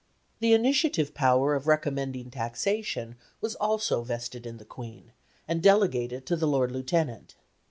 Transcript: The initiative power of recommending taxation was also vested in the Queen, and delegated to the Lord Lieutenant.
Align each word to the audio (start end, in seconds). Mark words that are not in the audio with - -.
The 0.39 0.53
initiative 0.53 1.13
power 1.13 1.53
of 1.53 1.67
recommending 1.67 2.31
taxation 2.31 3.17
was 3.39 3.53
also 3.57 4.01
vested 4.01 4.47
in 4.47 4.57
the 4.57 4.65
Queen, 4.65 5.11
and 5.47 5.61
delegated 5.61 6.25
to 6.25 6.35
the 6.35 6.47
Lord 6.47 6.71
Lieutenant. 6.71 7.35